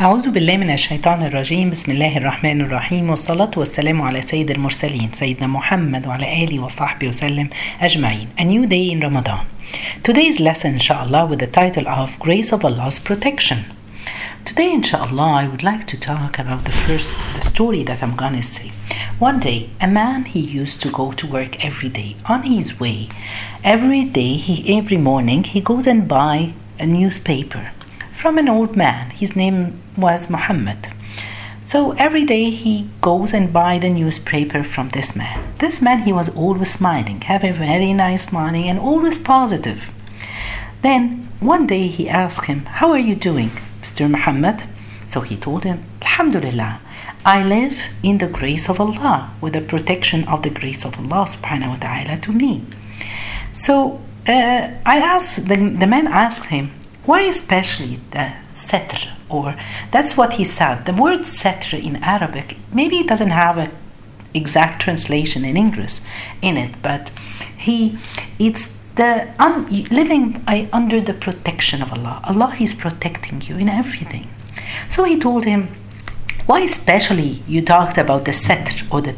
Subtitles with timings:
[0.00, 5.46] أعوذ بالله من الشيطان الرجيم بسم الله الرحمن الرحيم والصلاة والسلام على سيد المرسلين سيدنا
[5.46, 7.48] محمد وعلى آله وصحبه وسلم
[7.80, 9.44] أجمعين A new day in Ramadan
[10.04, 13.64] Today's lesson inshallah with the title of Grace of Allah's Protection
[14.44, 18.44] Today inshallah I would like to talk about the first the story that I'm gonna
[18.44, 18.70] say
[19.18, 23.08] One day a man he used to go to work every day on his way
[23.64, 27.72] every day he every morning he goes and buy a newspaper
[28.18, 29.10] from an old man.
[29.10, 30.88] His name was Muhammad.
[31.64, 35.54] So every day he goes and buy the newspaper from this man.
[35.58, 39.82] This man he was always smiling, have a very nice smiling and always positive.
[40.82, 43.50] Then one day he asked him, How are you doing,
[43.82, 44.10] Mr.
[44.10, 44.64] Muhammad?
[45.08, 46.80] So he told him, Alhamdulillah,
[47.24, 51.28] I live in the grace of Allah, with the protection of the grace of Allah
[51.28, 52.64] subhanahu wa ta'ala to me.
[53.52, 56.70] So uh, I asked the, the man asked him,
[57.08, 59.00] why especially the setr?
[59.30, 59.56] Or
[59.90, 60.84] that's what he said.
[60.84, 63.70] The word setr in Arabic maybe it doesn't have an
[64.34, 66.00] exact translation in English
[66.42, 67.10] in it, but
[67.56, 67.98] he
[68.38, 69.56] it's the un,
[70.00, 70.44] living
[70.80, 72.20] under the protection of Allah.
[72.24, 74.28] Allah is protecting you in everything.
[74.90, 75.68] So he told him,
[76.44, 79.14] why especially you talked about the setr or the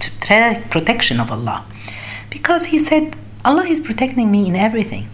[0.70, 1.64] protection of Allah?
[2.28, 5.08] Because he said, Allah is protecting me in everything.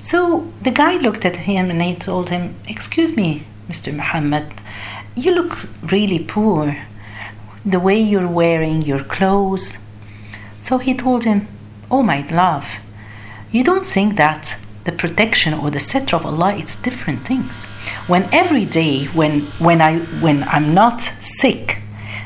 [0.00, 3.94] So the guy looked at him and he told him, Excuse me, Mr.
[3.94, 4.52] Muhammad,
[5.14, 6.76] you look really poor.
[7.64, 9.76] The way you're wearing your clothes.
[10.62, 11.48] So he told him,
[11.90, 12.64] Oh my love,
[13.52, 17.64] you don't think that the protection or the setr of Allah it's different things.
[18.06, 21.78] When every day when when I when I'm not sick,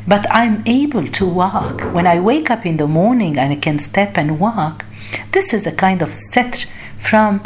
[0.06, 3.78] but I'm able to walk, when I wake up in the morning and I can
[3.80, 4.84] step and walk,
[5.32, 6.66] this is a kind of setr
[6.98, 7.42] from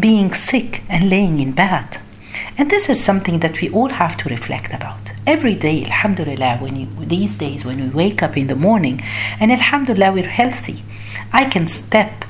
[0.00, 1.98] being sick and laying in bed.
[2.56, 5.00] And this is something that we all have to reflect about.
[5.26, 9.02] Every day, Alhamdulillah, when you, these days when we wake up in the morning,
[9.40, 10.82] and Alhamdulillah, we're healthy.
[11.32, 12.24] I can step,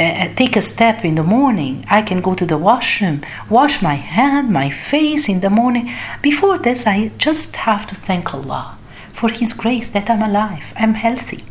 [0.00, 1.84] uh, take a step in the morning.
[1.88, 5.94] I can go to the washroom, wash my hand, my face in the morning.
[6.22, 8.78] Before this, I just have to thank Allah
[9.12, 11.44] for His grace that I'm alive, I'm healthy.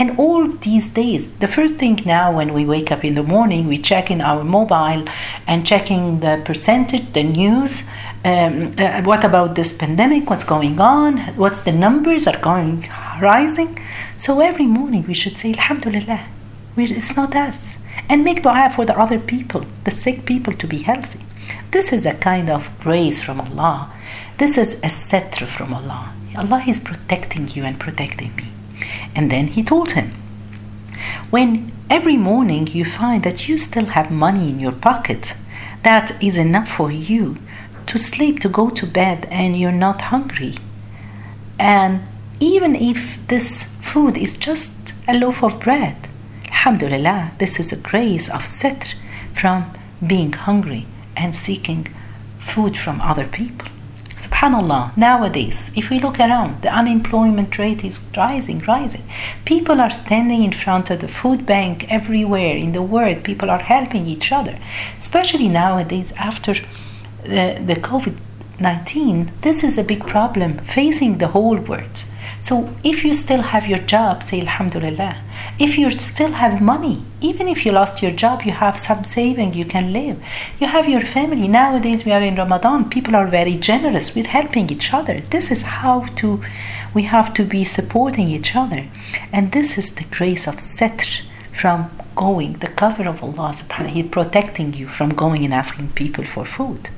[0.00, 3.68] And all these days, the first thing now when we wake up in the morning,
[3.68, 5.04] we check in our mobile
[5.46, 7.82] and checking the percentage, the news.
[8.24, 10.30] Um, uh, what about this pandemic?
[10.30, 11.18] What's going on?
[11.36, 12.88] What's the numbers are going
[13.20, 13.78] rising?
[14.16, 16.26] So every morning we should say, Alhamdulillah,
[16.78, 17.74] it's not us.
[18.08, 21.20] And make dua for the other people, the sick people to be healthy.
[21.72, 23.92] This is a kind of grace from Allah.
[24.38, 26.14] This is a setr from Allah.
[26.34, 28.46] Allah is protecting you and protecting me.
[29.14, 30.12] And then he told him,
[31.30, 35.34] When every morning you find that you still have money in your pocket,
[35.82, 37.38] that is enough for you
[37.86, 40.56] to sleep, to go to bed, and you're not hungry.
[41.58, 42.02] And
[42.38, 44.72] even if this food is just
[45.08, 45.96] a loaf of bread,
[46.46, 48.94] Alhamdulillah, this is a grace of setr
[49.34, 49.72] from
[50.06, 50.86] being hungry
[51.16, 51.88] and seeking
[52.40, 53.68] food from other people.
[54.20, 59.04] Subhanallah, nowadays, if we look around, the unemployment rate is rising, rising.
[59.46, 63.24] People are standing in front of the food bank everywhere in the world.
[63.24, 64.58] People are helping each other,
[64.98, 66.52] especially nowadays after
[67.22, 68.16] the, the COVID
[68.60, 69.32] 19.
[69.40, 72.04] This is a big problem facing the whole world.
[72.40, 75.16] So if you still have your job, say Alhamdulillah.
[75.58, 79.54] If you still have money, even if you lost your job, you have some saving,
[79.54, 80.22] you can live.
[80.58, 81.48] You have your family.
[81.48, 84.14] Nowadays we are in Ramadan, people are very generous.
[84.14, 85.20] We're helping each other.
[85.30, 86.42] This is how to
[86.92, 88.88] we have to be supporting each other.
[89.32, 91.22] And this is the grace of setr
[91.60, 96.24] from going, the cover of Allah subhanahu He protecting you from going and asking people
[96.24, 96.88] for food.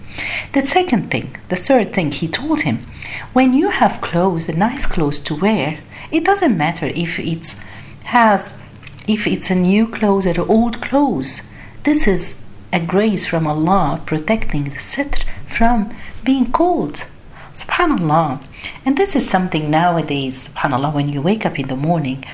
[0.52, 2.86] The second thing, the third thing he told him,
[3.32, 5.80] when you have clothes, nice clothes to wear,
[6.10, 7.56] it doesn't matter if it's
[8.04, 8.52] has
[9.06, 11.40] if it's a new clothes or old clothes.
[11.84, 12.34] This is
[12.72, 15.24] a grace from Allah protecting the setr
[15.56, 17.02] from being cold.
[17.54, 18.42] Subhanallah.
[18.84, 22.24] And this is something nowadays, subhanallah, when you wake up in the morning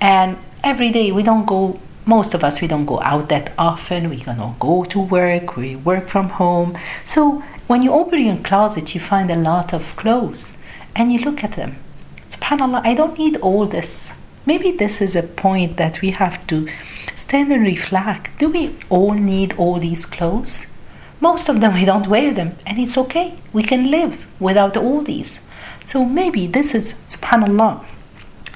[0.00, 4.10] and every day we don't go most of us we don't go out that often
[4.10, 6.76] we don't go to work we work from home
[7.06, 10.50] so when you open your closet you find a lot of clothes
[10.96, 11.76] and you look at them
[12.28, 14.11] subhanallah i don't need all this
[14.46, 16.68] maybe this is a point that we have to
[17.16, 20.66] stand and reflect do we all need all these clothes
[21.20, 25.00] most of them we don't wear them and it's okay we can live without all
[25.02, 25.38] these
[25.84, 27.84] so maybe this is subhanallah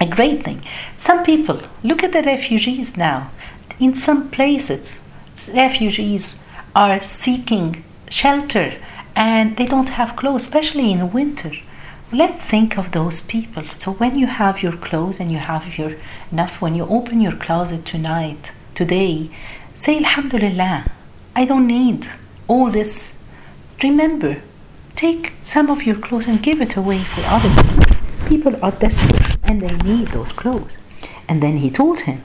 [0.01, 0.63] a great thing.
[0.99, 3.31] Some people look at the refugees now.
[3.79, 4.97] In some places,
[5.49, 6.37] refugees
[6.75, 8.75] are seeking shelter
[9.15, 11.53] and they don't have clothes, especially in winter.
[12.13, 13.65] Let's think of those people.
[13.79, 15.97] So when you have your clothes and you have your
[16.31, 19.29] enough, when you open your closet tonight, today,
[19.75, 20.89] say Alhamdulillah.
[21.35, 22.09] I don't need
[22.47, 23.11] all this.
[23.83, 24.41] Remember,
[24.95, 27.59] take some of your clothes and give it away for others.
[28.29, 30.77] People are desperate and they need those clothes.
[31.29, 32.23] And then he told him,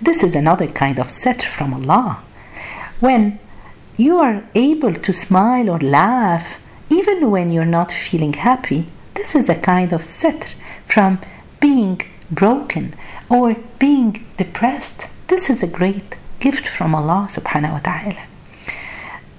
[0.00, 2.22] this is another kind of setr from Allah.
[3.00, 3.40] When
[3.96, 6.46] you are able to smile or laugh,
[6.90, 10.54] even when you're not feeling happy, this is a kind of setr
[10.86, 11.18] from
[11.60, 12.94] being broken
[13.28, 15.06] or being depressed.
[15.28, 18.22] This is a great gift from Allah subhanahu wa ta'ala.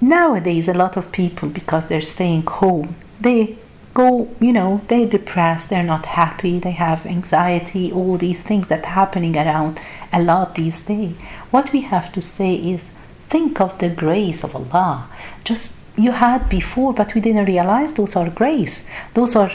[0.00, 3.56] Nowadays, a lot of people, because they're staying home, they
[3.94, 8.84] go, you know, they're depressed, they're not happy, they have anxiety, all these things that
[8.84, 9.80] are happening around
[10.12, 11.16] a lot these days.
[11.50, 12.84] What we have to say is
[13.28, 15.08] think of the grace of Allah.
[15.44, 18.80] Just you had before, but we didn't realize those are grace.
[19.14, 19.52] Those are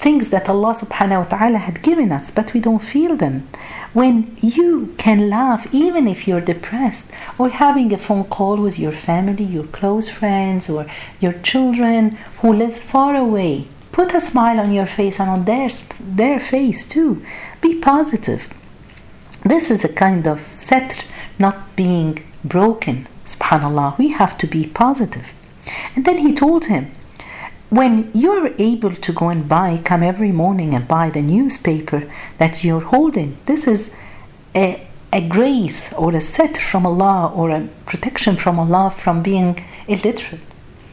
[0.00, 3.48] things that Allah subhanahu wa ta'ala had given us, but we don't feel them.
[3.92, 7.06] When you can laugh, even if you're depressed,
[7.38, 10.86] or having a phone call with your family, your close friends, or
[11.20, 15.68] your children who lives far away, put a smile on your face and on their,
[16.00, 17.22] their face too.
[17.60, 18.42] Be positive.
[19.44, 21.04] This is a kind of setr,
[21.38, 23.06] not being broken.
[23.26, 25.26] Subhanallah, we have to be positive.
[25.94, 26.90] And then he told him,
[27.70, 32.64] when you're able to go and buy, come every morning and buy the newspaper that
[32.64, 33.90] you're holding, this is
[34.54, 39.64] a, a grace or a setr from Allah or a protection from Allah from being
[39.86, 40.40] illiterate.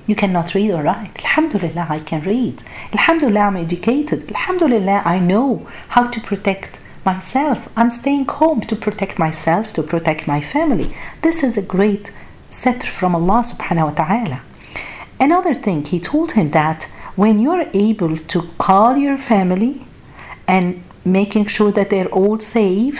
[0.05, 1.17] You cannot read or write.
[1.17, 2.63] Alhamdulillah, I can read.
[2.93, 4.31] Alhamdulillah, I'm educated.
[4.31, 7.67] Alhamdulillah, I know how to protect myself.
[7.75, 10.95] I'm staying home to protect myself, to protect my family.
[11.23, 12.11] This is a great
[12.51, 14.41] setr from Allah subhanahu wa ta'ala.
[15.19, 16.83] Another thing, he told him that
[17.15, 19.85] when you're able to call your family
[20.47, 22.99] and making sure that they're all safe,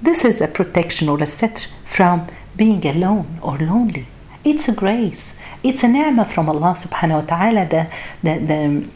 [0.00, 2.26] this is a protection or a setr from
[2.56, 4.06] being alone or lonely.
[4.44, 5.30] It's a grace.
[5.62, 7.86] It's a ni'mah from Allah subhanahu wa ta'ala, the,
[8.24, 8.88] the, the,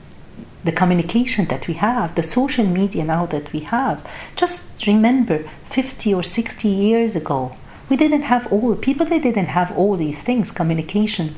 [0.65, 4.05] the communication that we have, the social media now that we have.
[4.35, 7.57] Just remember 50 or 60 years ago,
[7.89, 11.37] we didn't have all, people they didn't have all these things, communication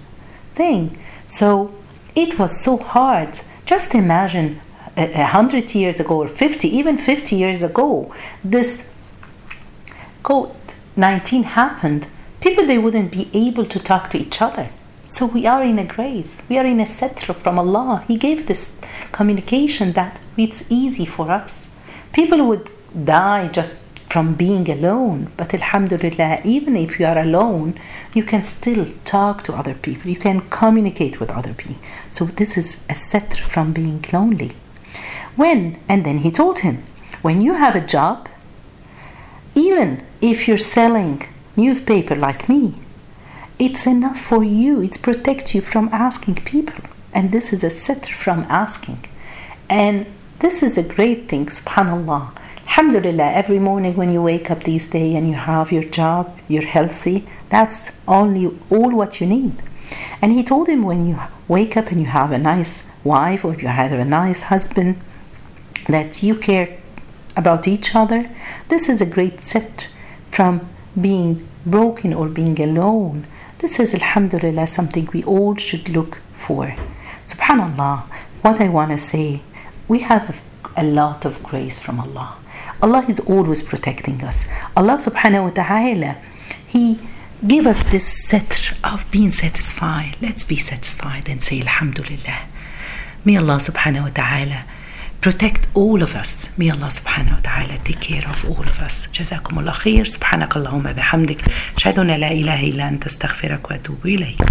[0.54, 0.98] thing.
[1.28, 1.72] So
[2.16, 3.40] it was so hard.
[3.64, 4.60] Just imagine
[4.96, 8.82] a hundred years ago or 50, even 50 years ago, this
[10.24, 10.56] COVID
[10.96, 12.08] 19 happened.
[12.40, 14.68] People, they wouldn't be able to talk to each other.
[15.06, 16.32] So we are in a grace.
[16.48, 18.04] We are in a setra from Allah.
[18.08, 18.72] He gave this
[19.12, 21.66] communication that it's easy for us.
[22.12, 22.70] People would
[23.04, 23.76] die just
[24.08, 25.30] from being alone.
[25.36, 27.78] But Alhamdulillah, even if you are alone,
[28.14, 30.10] you can still talk to other people.
[30.10, 31.76] You can communicate with other people.
[32.10, 34.52] So this is a setr from being lonely.
[35.36, 36.84] When, and then he told him,
[37.22, 38.28] when you have a job,
[39.54, 42.74] even if you're selling newspaper like me,
[43.58, 44.80] it's enough for you.
[44.80, 46.84] It protects you from asking people.
[47.12, 49.04] And this is a setr from asking.
[49.68, 50.06] And
[50.38, 52.37] this is a great thing, subhanAllah.
[52.68, 56.66] Alhamdulillah, every morning when you wake up these days and you have your job, you're
[56.66, 59.54] healthy, that's only all what you need.
[60.20, 61.18] And he told him when you
[61.48, 65.00] wake up and you have a nice wife or you have a nice husband,
[65.88, 66.78] that you care
[67.34, 68.30] about each other,
[68.68, 69.86] this is a great setr
[70.30, 70.68] from
[71.00, 73.26] being broken or being alone.
[73.60, 76.76] This is, Alhamdulillah, something we all should look for.
[77.24, 78.02] Subhanallah,
[78.42, 79.40] what I want to say,
[79.88, 80.36] we have
[80.76, 82.36] a lot of grace from Allah.
[82.81, 84.43] Allah is always protecting us.
[84.75, 86.17] Allah subhanahu wa ta'ala,
[86.67, 86.99] He
[87.45, 90.15] gave us this set of being satisfied.
[90.21, 92.39] Let's be satisfied and say Alhamdulillah.
[93.25, 94.65] May Allah subhanahu wa ta'ala
[95.21, 96.47] protect all of us.
[96.57, 99.07] May Allah subhanahu wa ta'ala take care of all of us.
[99.13, 101.41] جزاكم الله خير سبحانك اللهم بحمدك
[101.77, 104.41] أشهد أن لا إله إلا أنت أستغفرك وأتوب إليك